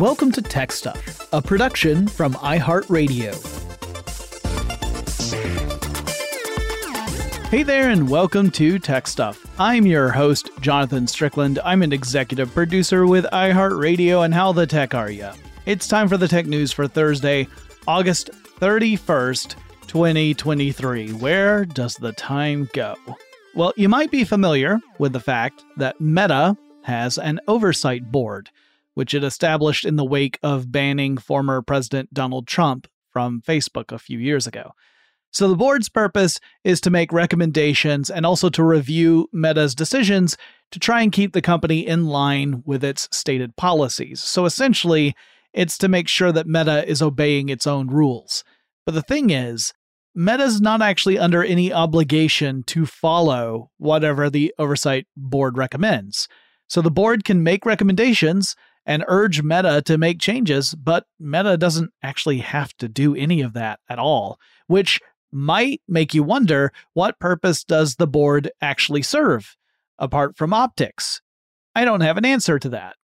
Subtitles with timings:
[0.00, 3.36] Welcome to Tech Stuff, a production from iHeartRadio.
[7.50, 9.44] Hey there, and welcome to Tech Stuff.
[9.60, 11.58] I'm your host, Jonathan Strickland.
[11.66, 15.34] I'm an executive producer with iHeartRadio, and how the tech are ya?
[15.66, 17.46] It's time for the tech news for Thursday,
[17.86, 19.54] August 31st,
[19.86, 21.12] 2023.
[21.12, 22.96] Where does the time go?
[23.54, 28.48] Well, you might be familiar with the fact that Meta has an oversight board
[28.94, 33.98] which it established in the wake of banning former President Donald Trump from Facebook a
[33.98, 34.72] few years ago.
[35.32, 40.36] So, the board's purpose is to make recommendations and also to review Meta's decisions
[40.72, 44.20] to try and keep the company in line with its stated policies.
[44.20, 45.14] So, essentially,
[45.52, 48.42] it's to make sure that Meta is obeying its own rules.
[48.84, 49.72] But the thing is,
[50.16, 56.26] Meta's not actually under any obligation to follow whatever the oversight board recommends.
[56.68, 61.90] So, the board can make recommendations and urge Meta to make changes, but Meta doesn't
[62.02, 65.00] actually have to do any of that at all, which
[65.32, 69.56] might make you wonder what purpose does the board actually serve,
[69.98, 71.20] apart from optics?
[71.74, 72.96] I don't have an answer to that.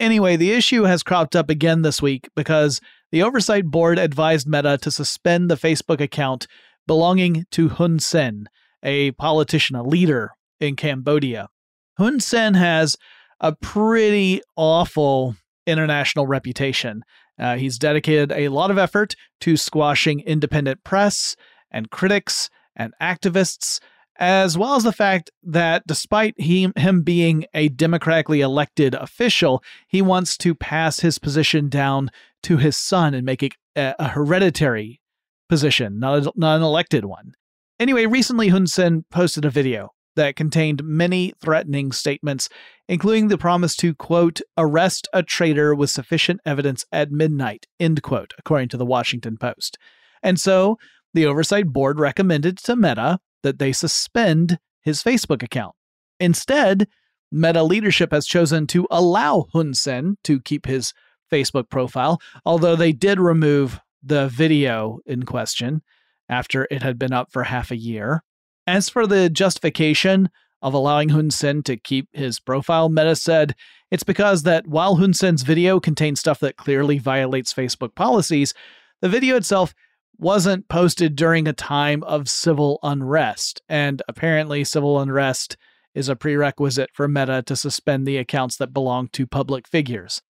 [0.00, 2.80] Anyway, the issue has cropped up again this week because
[3.12, 6.46] the Oversight Board advised Meta to suspend the Facebook account
[6.86, 8.48] belonging to Hun Sen,
[8.82, 11.48] a politician, a leader in Cambodia.
[11.96, 12.96] Hun Sen has
[13.44, 17.04] a pretty awful international reputation.
[17.38, 21.36] Uh, he's dedicated a lot of effort to squashing independent press
[21.70, 23.80] and critics and activists,
[24.16, 30.00] as well as the fact that despite he, him being a democratically elected official, he
[30.00, 32.10] wants to pass his position down
[32.44, 35.02] to his son and make it a, a hereditary
[35.50, 37.34] position, not, a, not an elected one.
[37.78, 42.48] Anyway, recently Hun Sen posted a video that contained many threatening statements,
[42.88, 48.32] including the promise to, quote, arrest a traitor with sufficient evidence at midnight, end quote,
[48.38, 49.78] according to the Washington Post.
[50.22, 50.78] And so
[51.12, 55.74] the Oversight Board recommended to Meta that they suspend his Facebook account.
[56.20, 56.88] Instead,
[57.30, 60.92] Meta leadership has chosen to allow Hun Sen to keep his
[61.32, 65.82] Facebook profile, although they did remove the video in question
[66.28, 68.22] after it had been up for half a year.
[68.66, 70.30] As for the justification
[70.62, 73.54] of allowing Hun Sen to keep his profile, Meta said
[73.90, 78.54] it's because that while Hun Sen's video contains stuff that clearly violates Facebook policies,
[79.02, 79.74] the video itself
[80.16, 83.60] wasn't posted during a time of civil unrest.
[83.68, 85.56] And apparently, civil unrest
[85.94, 90.22] is a prerequisite for Meta to suspend the accounts that belong to public figures.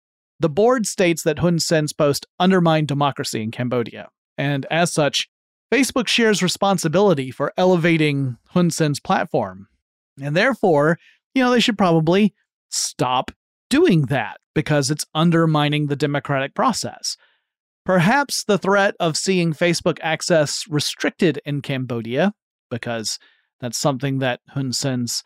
[0.41, 4.09] The board states that Hun Sen's post undermined democracy in Cambodia.
[4.39, 5.29] And as such,
[5.73, 9.69] Facebook shares responsibility for elevating Hun Sen's platform.
[10.21, 10.99] And therefore,
[11.35, 12.35] you know, they should probably
[12.69, 13.31] stop
[13.71, 17.17] doing that because it's undermining the democratic process.
[17.87, 22.35] Perhaps the threat of seeing Facebook access restricted in Cambodia,
[22.71, 23.19] because
[23.61, 25.25] that's something that Hun Sen's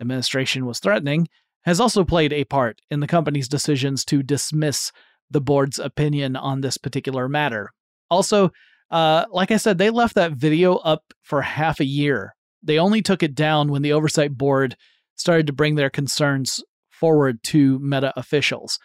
[0.00, 1.26] administration was threatening,
[1.62, 4.92] has also played a part in the company's decisions to dismiss
[5.28, 7.72] the board's opinion on this particular matter.
[8.10, 8.52] Also,
[8.90, 12.34] uh, like I said, they left that video up for half a year.
[12.62, 14.76] They only took it down when the oversight board
[15.16, 18.78] started to bring their concerns forward to Meta officials.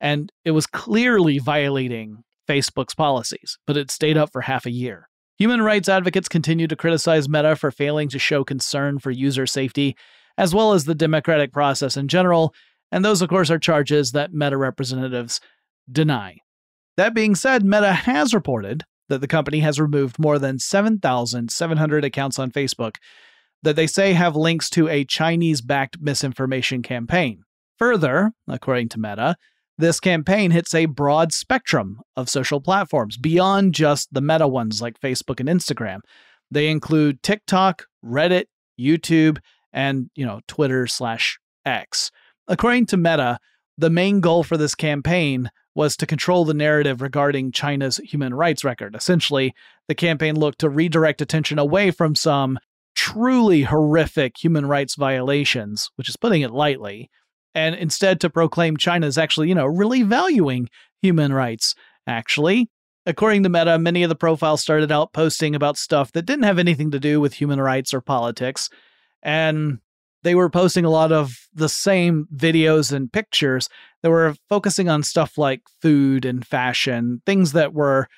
[0.00, 5.08] And it was clearly violating Facebook's policies, but it stayed up for half a year.
[5.38, 9.96] Human rights advocates continue to criticize Meta for failing to show concern for user safety,
[10.36, 12.54] as well as the democratic process in general,
[12.90, 15.40] and those, of course, are charges that Meta representatives
[15.90, 16.38] deny.
[16.96, 22.38] That being said, Meta has reported that the company has removed more than 7,700 accounts
[22.38, 22.96] on Facebook
[23.62, 27.42] that they say have links to a Chinese backed misinformation campaign.
[27.78, 29.36] Further, according to Meta,
[29.76, 34.98] this campaign hits a broad spectrum of social platforms beyond just the meta ones like
[34.98, 36.00] Facebook and Instagram.
[36.50, 38.46] They include TikTok, Reddit,
[38.80, 39.38] YouTube,
[39.74, 42.10] and you know Twitter slash X.
[42.48, 43.38] According to Meta,
[43.76, 48.64] the main goal for this campaign was to control the narrative regarding China's human rights
[48.64, 48.94] record.
[48.94, 49.54] Essentially,
[49.88, 52.58] the campaign looked to redirect attention away from some
[52.94, 57.10] truly horrific human rights violations, which is putting it lightly,
[57.54, 60.68] and instead to proclaim China is actually, you know, really valuing
[61.00, 61.74] human rights.
[62.06, 62.68] Actually,
[63.06, 66.58] according to Meta, many of the profiles started out posting about stuff that didn't have
[66.58, 68.68] anything to do with human rights or politics,
[69.22, 69.78] and
[70.22, 73.68] they were posting a lot of the same videos and pictures
[74.02, 78.08] that were focusing on stuff like food and fashion, things that were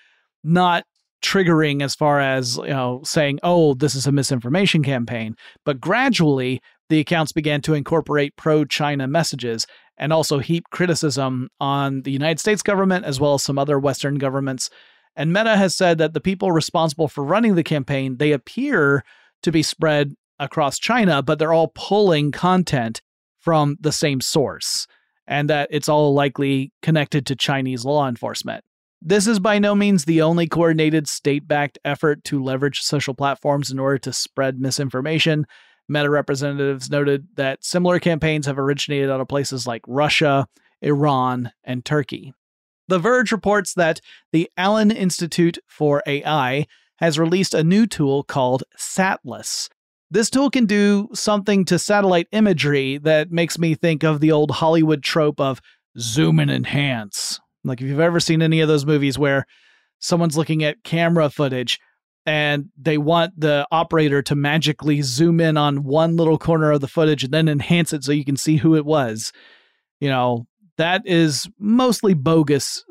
[0.43, 0.85] not
[1.23, 5.35] triggering as far as you know saying oh this is a misinformation campaign
[5.65, 9.67] but gradually the accounts began to incorporate pro China messages
[9.97, 14.17] and also heap criticism on the United States government as well as some other Western
[14.17, 14.71] governments.
[15.17, 19.05] And Meta has said that the people responsible for running the campaign, they appear
[19.43, 23.01] to be spread across China, but they're all pulling content
[23.39, 24.87] from the same source,
[25.27, 28.65] and that it's all likely connected to Chinese law enforcement.
[29.07, 33.71] This is by no means the only coordinated state backed effort to leverage social platforms
[33.71, 35.47] in order to spread misinformation.
[35.89, 40.47] Meta representatives noted that similar campaigns have originated out of places like Russia,
[40.81, 42.33] Iran, and Turkey.
[42.89, 44.01] The Verge reports that
[44.33, 46.67] the Allen Institute for AI
[46.97, 49.69] has released a new tool called Satlas.
[50.15, 54.53] This tool can do something to satellite imagery that makes me think of the old
[54.53, 55.61] Hollywood trope of
[55.99, 57.41] zoom and enhance.
[57.65, 59.45] Like if you've ever seen any of those movies where
[59.99, 61.81] someone's looking at camera footage
[62.25, 66.87] and they want the operator to magically zoom in on one little corner of the
[66.87, 69.33] footage and then enhance it so you can see who it was.
[69.99, 70.47] You know,
[70.79, 72.85] that is mostly bogus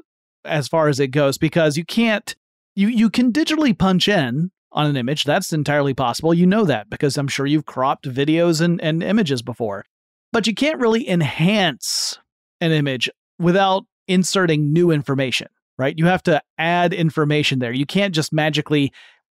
[0.44, 2.36] as far as it goes because you can't
[2.76, 5.24] you you can digitally punch in on an image.
[5.24, 6.34] That's entirely possible.
[6.34, 9.86] You know that because I'm sure you've cropped videos and, and images before.
[10.31, 12.18] But you can't really enhance
[12.59, 13.09] an image
[13.40, 15.47] without inserting new information,
[15.78, 15.97] right?
[15.97, 17.71] You have to add information there.
[17.71, 18.92] You can't just magically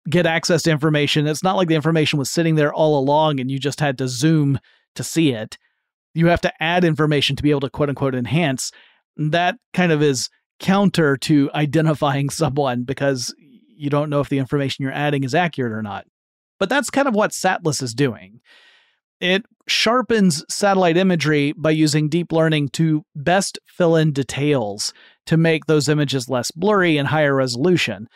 [0.08, 1.26] get access to information.
[1.26, 4.08] It's not like the information was sitting there all along and you just had to
[4.08, 4.58] zoom
[4.94, 5.58] to see it.
[6.14, 8.72] You have to add information to be able to quote unquote enhance.
[9.16, 13.34] That kind of is counter to identifying someone because
[13.76, 16.06] you don't know if the information you're adding is accurate or not.
[16.59, 18.40] But that's kind of what Satlas is doing.
[19.21, 24.92] It sharpens satellite imagery by using deep learning to best fill in details
[25.26, 28.09] to make those images less blurry and higher resolution.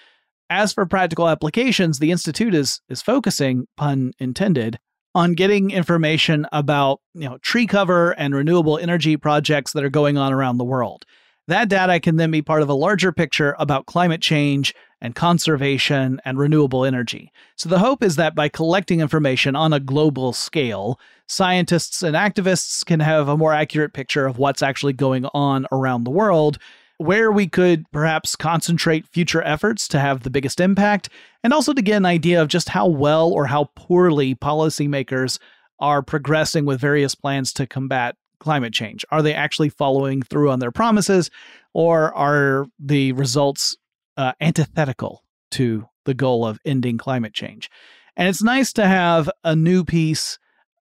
[0.50, 4.78] As for practical applications, the Institute is, is focusing, pun intended,
[5.14, 10.18] on getting information about you know, tree cover and renewable energy projects that are going
[10.18, 11.04] on around the world.
[11.50, 16.20] That data can then be part of a larger picture about climate change and conservation
[16.24, 17.32] and renewable energy.
[17.56, 22.86] So, the hope is that by collecting information on a global scale, scientists and activists
[22.86, 26.56] can have a more accurate picture of what's actually going on around the world
[26.98, 31.08] where we could perhaps concentrate future efforts to have the biggest impact,
[31.42, 35.40] and also to get an idea of just how well or how poorly policymakers
[35.80, 39.04] are progressing with various plans to combat climate change.
[39.10, 41.30] Are they actually following through on their promises,
[41.72, 43.76] or are the results
[44.16, 47.70] uh, antithetical to the goal of ending climate change.
[48.16, 50.38] And it's nice to have a new piece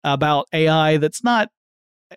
[0.02, 1.48] about AI that's not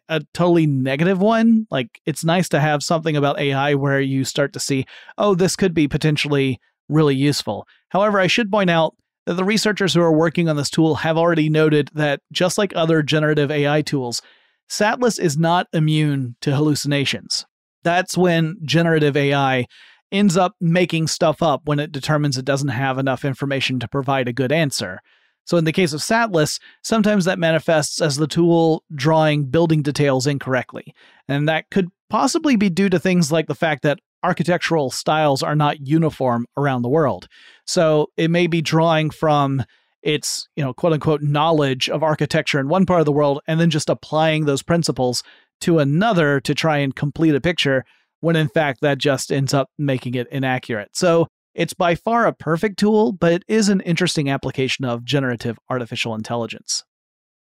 [0.10, 1.66] a totally negative one.
[1.72, 4.86] Like it's nice to have something about AI where you start to see,
[5.18, 7.66] oh, this could be potentially really useful.
[7.90, 11.18] However, I should point out that the researchers who are working on this tool have
[11.18, 14.22] already noted that just like other generative AI tools,
[14.70, 17.46] Satlas is not immune to hallucinations.
[17.84, 19.66] That's when generative AI
[20.12, 24.28] ends up making stuff up when it determines it doesn't have enough information to provide
[24.28, 25.00] a good answer.
[25.46, 30.28] So, in the case of Satlas, sometimes that manifests as the tool drawing building details
[30.28, 30.94] incorrectly.
[31.30, 35.56] And that could possibly be due to things like the fact that architectural styles are
[35.56, 37.30] not uniform around the world.
[37.66, 39.64] So, it may be drawing from
[40.08, 43.60] its, you know, quote unquote knowledge of architecture in one part of the world and
[43.60, 45.22] then just applying those principles
[45.60, 47.84] to another to try and complete a picture
[48.22, 50.96] when in fact that just ends up making it inaccurate.
[50.96, 55.58] So, it's by far a perfect tool, but it is an interesting application of generative
[55.72, 56.84] artificial intelligence.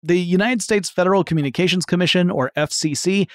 [0.03, 3.29] The United States Federal Communications Commission, or FCC,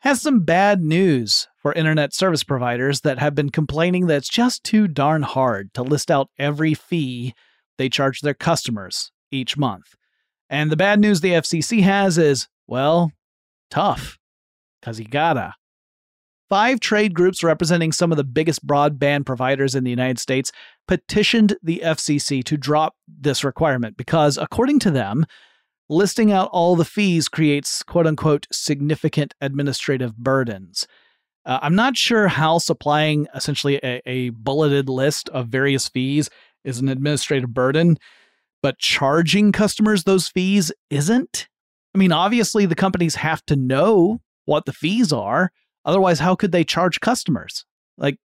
[0.00, 4.64] has some bad news for internet service providers that have been complaining that it's just
[4.64, 7.32] too darn hard to list out every fee
[7.78, 9.94] they charge their customers each month.
[10.50, 13.12] And the bad news the FCC has is, well,
[13.70, 14.18] tough,
[14.80, 15.54] because you gotta.
[16.48, 20.50] Five trade groups representing some of the biggest broadband providers in the United States
[20.86, 25.26] petitioned the FCC to drop this requirement because, according to them,
[25.90, 30.86] listing out all the fees creates quote unquote significant administrative burdens.
[31.44, 36.30] Uh, I'm not sure how supplying essentially a, a bulleted list of various fees
[36.64, 37.98] is an administrative burden,
[38.62, 41.48] but charging customers those fees isn't.
[41.94, 45.50] I mean, obviously, the companies have to know what the fees are
[45.88, 47.64] Otherwise, how could they charge customers?
[47.96, 48.18] Like,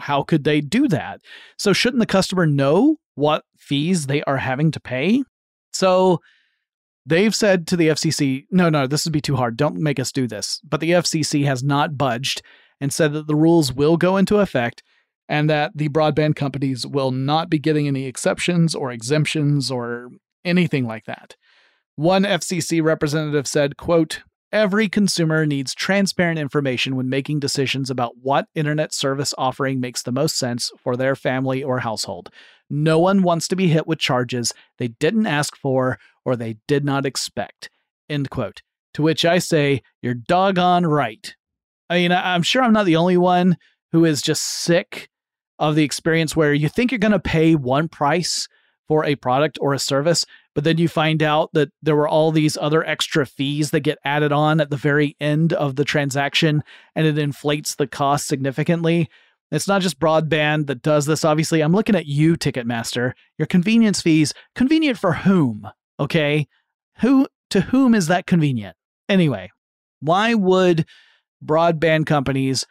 [0.00, 1.20] how could they do that?
[1.56, 5.24] So, shouldn't the customer know what fees they are having to pay?
[5.72, 6.20] So,
[7.04, 9.56] they've said to the FCC, no, no, this would be too hard.
[9.56, 10.60] Don't make us do this.
[10.62, 12.42] But the FCC has not budged
[12.80, 14.84] and said that the rules will go into effect
[15.28, 20.10] and that the broadband companies will not be getting any exceptions or exemptions or
[20.44, 21.36] anything like that.
[21.96, 28.48] One FCC representative said, quote, Every consumer needs transparent information when making decisions about what
[28.54, 32.30] internet service offering makes the most sense for their family or household.
[32.70, 36.82] No one wants to be hit with charges they didn't ask for or they did
[36.82, 37.68] not expect.
[38.08, 38.62] End quote.
[38.94, 41.34] To which I say, you're doggone right.
[41.90, 43.58] I mean, I'm sure I'm not the only one
[43.92, 45.10] who is just sick
[45.58, 48.48] of the experience where you think you're going to pay one price
[48.86, 50.24] for a product or a service,
[50.54, 53.98] but then you find out that there were all these other extra fees that get
[54.04, 59.08] added on at the very end of the transaction and it inflates the cost significantly.
[59.50, 61.24] It's not just broadband that does this.
[61.24, 63.12] Obviously, I'm looking at you, Ticketmaster.
[63.38, 65.68] Your convenience fees, convenient for whom?
[66.00, 66.48] Okay.
[67.00, 68.76] Who to whom is that convenient?
[69.08, 69.50] Anyway,
[70.00, 70.86] why would
[71.44, 72.66] broadband companies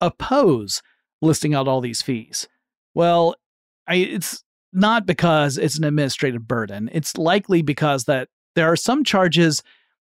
[0.00, 0.82] oppose
[1.22, 2.48] listing out all these fees?
[2.94, 3.34] Well,
[3.86, 6.90] I, it's not because it's an administrative burden.
[6.92, 9.62] It's likely because that there are some charges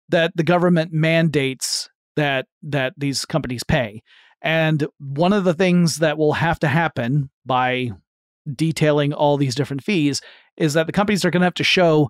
[0.09, 4.01] that the government mandates that that these companies pay.
[4.41, 7.91] And one of the things that will have to happen by
[8.53, 10.21] detailing all these different fees
[10.57, 12.09] is that the companies are going to have to show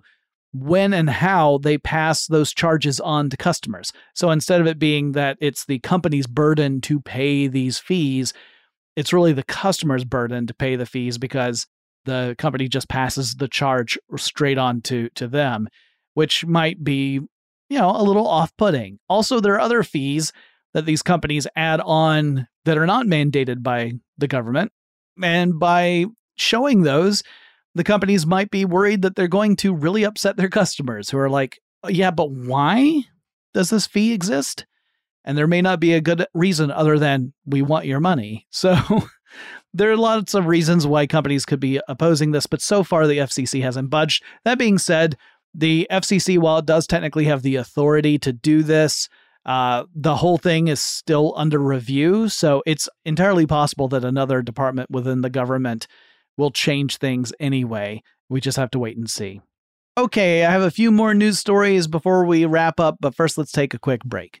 [0.52, 3.92] when and how they pass those charges on to customers.
[4.14, 8.32] So instead of it being that it's the company's burden to pay these fees,
[8.96, 11.66] it's really the customer's burden to pay the fees because
[12.04, 15.68] the company just passes the charge straight on to to them,
[16.14, 17.20] which might be,
[17.68, 18.98] you know, a little off-putting.
[19.08, 20.32] Also, there are other fees
[20.74, 24.72] that these companies add on that are not mandated by the government.
[25.22, 27.22] And by showing those,
[27.74, 31.30] the companies might be worried that they're going to really upset their customers who are
[31.30, 33.04] like, yeah, but why
[33.52, 34.66] does this fee exist?
[35.24, 38.46] And there may not be a good reason other than we want your money.
[38.54, 38.76] So
[39.72, 43.18] there are lots of reasons why companies could be opposing this, but so far the
[43.18, 44.22] FCC hasn't budged.
[44.44, 45.16] That being said,
[45.52, 49.08] the FCC, while it does technically have the authority to do this,
[49.46, 52.28] uh, the whole thing is still under review.
[52.28, 55.86] So it's entirely possible that another department within the government
[56.36, 58.02] will change things anyway.
[58.28, 59.40] We just have to wait and see.
[59.96, 63.52] Okay, I have a few more news stories before we wrap up, but first let's
[63.52, 64.40] take a quick break.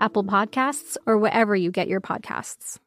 [0.00, 2.78] Apple Podcasts, or wherever you get your podcasts.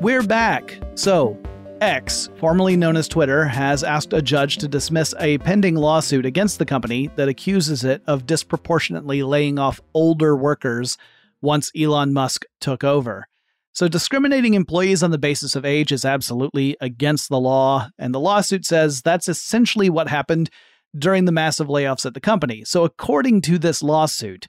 [0.00, 0.78] We're back.
[0.96, 1.38] So,
[1.80, 6.58] X, formerly known as Twitter, has asked a judge to dismiss a pending lawsuit against
[6.58, 10.98] the company that accuses it of disproportionately laying off older workers
[11.40, 13.26] once Elon Musk took over.
[13.72, 18.20] So, discriminating employees on the basis of age is absolutely against the law, and the
[18.20, 20.50] lawsuit says that's essentially what happened
[20.96, 22.64] during the massive layoffs at the company.
[22.64, 24.46] So, according to this lawsuit,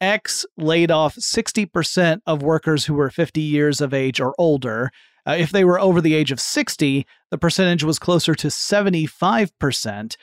[0.00, 4.90] X laid off 60% of workers who were 50 years of age or older.
[5.26, 10.16] Uh, if they were over the age of 60, the percentage was closer to 75%,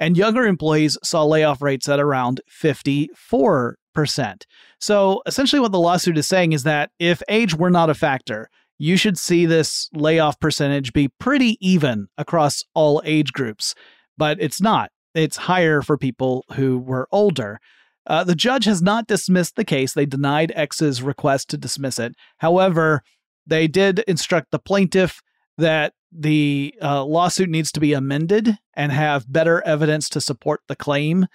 [0.00, 4.42] and younger employees saw layoff rates at around 54%.
[4.80, 8.48] So essentially, what the lawsuit is saying is that if age were not a factor,
[8.78, 13.74] you should see this layoff percentage be pretty even across all age groups,
[14.16, 14.90] but it's not.
[15.16, 17.58] It's higher for people who were older.
[18.06, 19.94] Uh, the judge has not dismissed the case.
[19.94, 22.14] They denied X's request to dismiss it.
[22.38, 23.02] However,
[23.46, 25.22] they did instruct the plaintiff
[25.56, 30.76] that the uh, lawsuit needs to be amended and have better evidence to support the
[30.76, 31.26] claim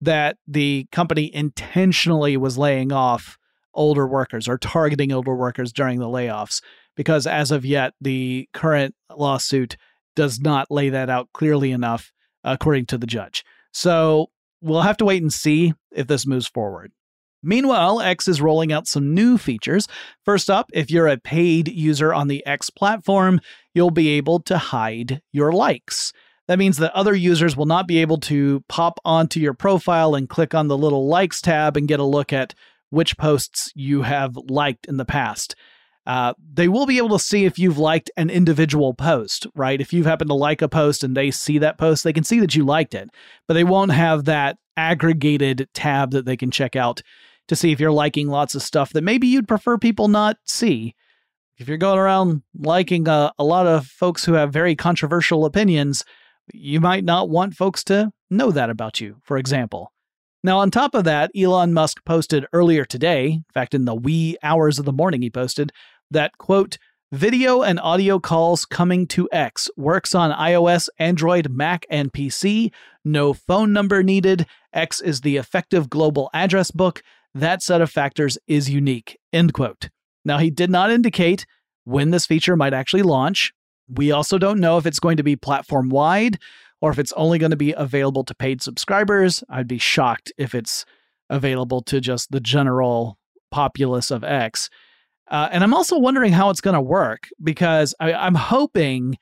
[0.00, 3.38] that the company intentionally was laying off
[3.74, 6.60] older workers or targeting older workers during the layoffs.
[6.96, 9.76] Because as of yet, the current lawsuit
[10.14, 12.12] does not lay that out clearly enough
[12.44, 13.44] according to the judge.
[13.72, 16.92] So we'll have to wait and see if this moves forward.
[17.42, 19.88] Meanwhile, X is rolling out some new features.
[20.24, 23.40] First up, if you're a paid user on the X platform,
[23.74, 26.12] you'll be able to hide your likes.
[26.46, 30.28] That means that other users will not be able to pop onto your profile and
[30.28, 32.54] click on the little likes tab and get a look at
[32.90, 35.56] which posts you have liked in the past.
[36.04, 39.80] Uh, they will be able to see if you've liked an individual post, right?
[39.80, 42.40] If you've happened to like a post and they see that post, they can see
[42.40, 43.10] that you liked it,
[43.46, 47.02] but they won't have that aggregated tab that they can check out
[47.48, 50.94] to see if you're liking lots of stuff that maybe you'd prefer people not see.
[51.58, 56.04] If you're going around liking a, a lot of folks who have very controversial opinions,
[56.52, 59.92] you might not want folks to know that about you, for example.
[60.44, 64.36] Now, on top of that, Elon Musk posted earlier today, in fact, in the wee
[64.42, 65.72] hours of the morning, he posted
[66.12, 66.78] that, quote,
[67.10, 72.72] video and audio calls coming to X works on iOS, Android, Mac, and PC.
[73.04, 74.46] No phone number needed.
[74.72, 77.02] X is the effective global address book.
[77.34, 79.90] That set of factors is unique, end quote.
[80.24, 81.46] Now, he did not indicate
[81.84, 83.52] when this feature might actually launch.
[83.88, 86.38] We also don't know if it's going to be platform wide
[86.80, 89.42] or if it's only going to be available to paid subscribers.
[89.48, 90.84] I'd be shocked if it's
[91.28, 93.18] available to just the general
[93.50, 94.70] populace of X.
[95.28, 99.16] Uh, and I'm also wondering how it's going to work because I, I'm hoping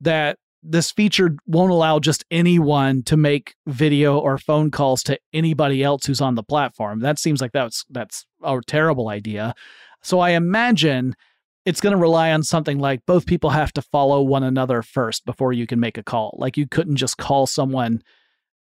[0.00, 5.82] that this feature won't allow just anyone to make video or phone calls to anybody
[5.82, 7.00] else who's on the platform.
[7.00, 9.54] That seems like that's that's a terrible idea.
[10.02, 11.16] So I imagine
[11.64, 15.24] it's going to rely on something like both people have to follow one another first
[15.24, 16.36] before you can make a call.
[16.38, 18.02] Like you couldn't just call someone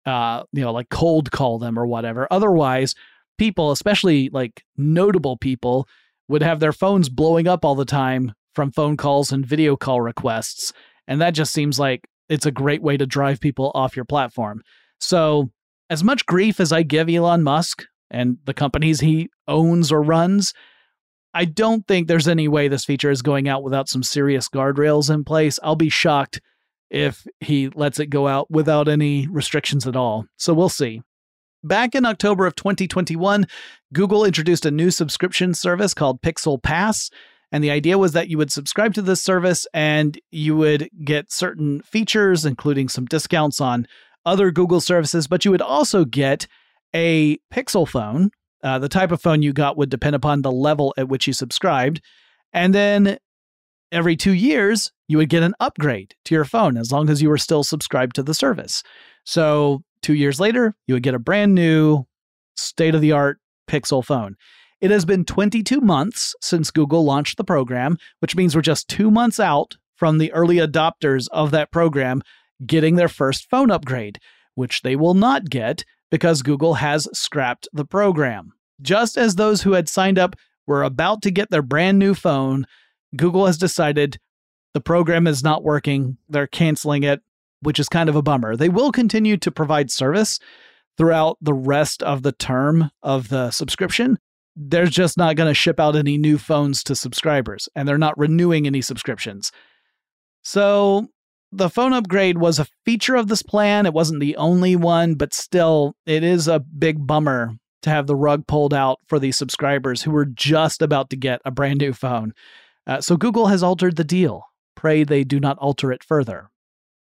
[0.05, 2.27] uh you know like cold call them or whatever.
[2.31, 2.95] Otherwise,
[3.39, 5.89] people, especially like notable people
[6.29, 10.01] would have their phones blowing up all the time from phone calls and video call
[10.01, 10.73] requests.
[11.07, 14.63] And that just seems like it's a great way to drive people off your platform.
[14.99, 15.51] So,
[15.89, 20.53] as much grief as I give Elon Musk and the companies he owns or runs,
[21.33, 25.13] I don't think there's any way this feature is going out without some serious guardrails
[25.13, 25.61] in place.
[25.63, 26.41] I'll be shocked
[26.91, 30.25] if he lets it go out without any restrictions at all.
[30.39, 31.03] So we'll see.
[31.67, 33.45] Back in October of 2021,
[33.93, 37.11] Google introduced a new subscription service called Pixel Pass.
[37.51, 41.33] And the idea was that you would subscribe to this service and you would get
[41.33, 43.89] certain features, including some discounts on
[44.25, 46.47] other Google services, but you would also get
[46.95, 48.31] a Pixel phone.
[48.63, 51.33] Uh, the type of phone you got would depend upon the level at which you
[51.33, 52.01] subscribed.
[52.53, 53.19] And then
[53.91, 57.29] every two years, you would get an upgrade to your phone as long as you
[57.29, 58.85] were still subscribed to the service.
[59.25, 62.05] So Two years later, you would get a brand new,
[62.55, 64.37] state of the art Pixel phone.
[64.81, 69.11] It has been 22 months since Google launched the program, which means we're just two
[69.11, 72.23] months out from the early adopters of that program
[72.65, 74.21] getting their first phone upgrade,
[74.55, 78.53] which they will not get because Google has scrapped the program.
[78.81, 80.37] Just as those who had signed up
[80.69, 82.65] were about to get their brand new phone,
[83.17, 84.21] Google has decided
[84.73, 86.17] the program is not working.
[86.29, 87.23] They're canceling it
[87.67, 88.55] which is kind of a bummer.
[88.55, 90.39] They will continue to provide service
[90.97, 94.21] throughout the rest of the term of the subscription.
[94.55, 98.17] They're just not going to ship out any new phones to subscribers, and they're not
[98.17, 99.51] renewing any subscriptions.
[100.45, 101.09] So,
[101.51, 103.85] the phone upgrade was a feature of this plan.
[103.85, 108.15] It wasn't the only one, but still, it is a big bummer to have the
[108.15, 111.93] rug pulled out for these subscribers who were just about to get a brand new
[111.93, 112.33] phone.
[112.87, 114.45] Uh, so, Google has altered the deal.
[114.77, 116.49] Pray they do not alter it further.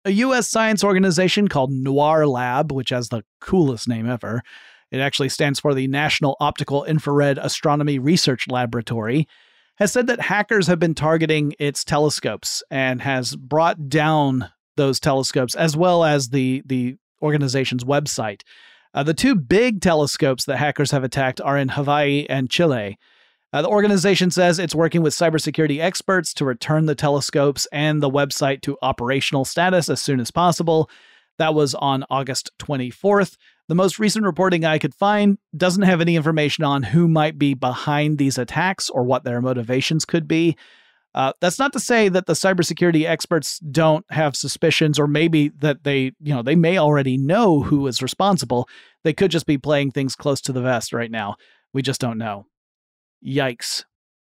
[0.07, 0.49] A U.S.
[0.49, 4.43] science organization called NOIRLab, which has the coolest name ever,
[4.91, 9.27] it actually stands for the National Optical Infrared Astronomy Research Laboratory,
[9.77, 15.55] has said that hackers have been targeting its telescopes and has brought down those telescopes
[15.55, 18.43] as well as the, the organization's website.
[18.93, 22.99] Uh, the two big telescopes that hackers have attacked are in Hawaii and Chile.
[23.55, 28.11] Uh, the organization says it's working with cybersecurity experts to return the telescopes and the
[28.11, 30.91] website to operational status as soon as possible.
[31.39, 33.37] That was on August 24th.
[33.69, 37.55] The most recent reporting I could find doesn't have any information on who might be
[37.55, 40.57] behind these attacks or what their motivations could be.
[41.15, 45.85] Uh, that's not to say that the cybersecurity experts don't have suspicions, or maybe that
[45.85, 48.69] they, you know, they may already know who is responsible.
[49.05, 51.37] They could just be playing things close to the vest right now.
[51.73, 52.47] We just don't know.
[53.25, 53.85] Yikes.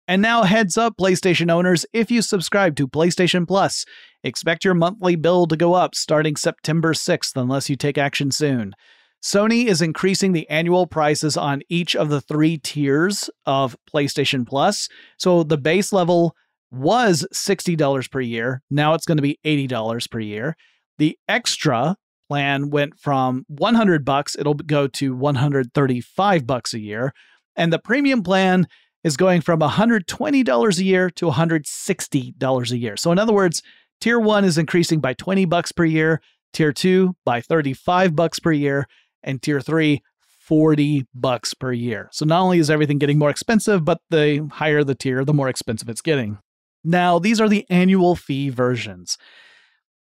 [0.09, 3.85] And now, heads up, PlayStation owners, if you subscribe to PlayStation Plus,
[4.22, 8.75] expect your monthly bill to go up starting September 6th unless you take action soon.
[9.22, 14.88] Sony is increasing the annual prices on each of the three tiers of PlayStation Plus.
[15.18, 16.37] So the base level
[16.70, 18.62] was $60 per year.
[18.70, 20.55] Now it's going to be $80 per year.
[20.99, 21.96] The extra
[22.29, 27.12] plan went from 100 bucks, it'll go to 135 bucks a year,
[27.56, 28.66] and the premium plan
[29.04, 32.96] is going from $120 a year to $160 a year.
[32.96, 33.62] So in other words,
[34.00, 36.20] tier 1 is increasing by 20 bucks per year,
[36.52, 38.86] tier 2 by 35 bucks per year,
[39.22, 40.02] and tier 3
[40.46, 42.08] 40 bucks per year.
[42.12, 45.48] So not only is everything getting more expensive, but the higher the tier, the more
[45.48, 46.38] expensive it's getting.
[46.84, 49.18] Now, these are the annual fee versions.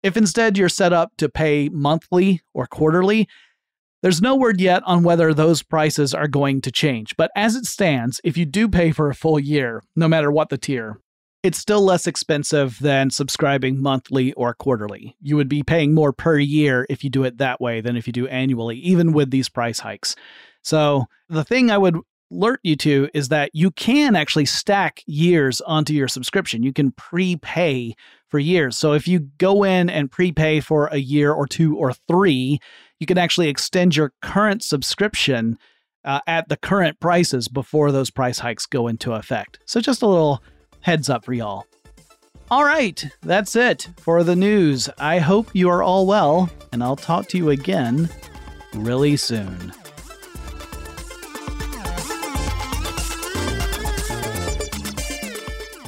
[0.02, 3.26] If instead you're set up to pay monthly or quarterly,
[4.04, 7.16] there's no word yet on whether those prices are going to change.
[7.16, 10.50] But as it stands, if you do pay for a full year, no matter what
[10.50, 11.00] the tier,
[11.42, 15.16] it's still less expensive than subscribing monthly or quarterly.
[15.22, 18.06] You would be paying more per year if you do it that way than if
[18.06, 20.16] you do annually, even with these price hikes.
[20.60, 21.96] So, the thing I would
[22.30, 26.62] alert you to is that you can actually stack years onto your subscription.
[26.62, 27.94] You can prepay
[28.28, 28.76] for years.
[28.76, 32.58] So if you go in and prepay for a year or two or three,
[33.00, 35.58] you can actually extend your current subscription
[36.04, 39.58] uh, at the current prices before those price hikes go into effect.
[39.64, 40.42] So just a little
[40.80, 41.66] heads up for y'all.
[42.50, 44.90] All right, that's it for the news.
[44.98, 48.10] I hope you are all well, and I'll talk to you again
[48.74, 49.72] really soon.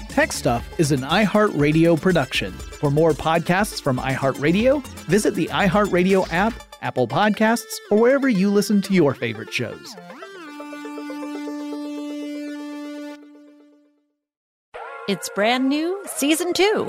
[0.09, 2.51] Tech Stuff is an iHeartRadio production.
[2.53, 6.55] For more podcasts from iHeartRadio, visit the iHeartRadio app,
[6.87, 9.97] Apple Podcasts, or wherever you listen to your favorite shows.
[15.09, 16.89] It's brand new, season two.